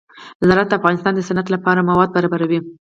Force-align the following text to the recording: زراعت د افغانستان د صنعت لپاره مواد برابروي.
زراعت 0.47 0.69
د 0.69 0.73
افغانستان 0.79 1.13
د 1.15 1.21
صنعت 1.27 1.47
لپاره 1.55 1.87
مواد 1.89 2.09
برابروي. 2.15 2.59